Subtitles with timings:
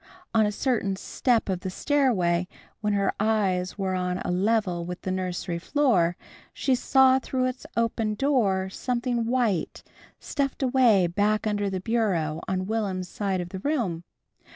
[0.33, 2.47] On a certain step of the stairway
[2.79, 6.17] when her eyes were on a level with the nursery floor,
[6.55, 9.83] she saw through its open door, something white,
[10.19, 14.03] stuffed away back under the bureau on Will'm's side of the room.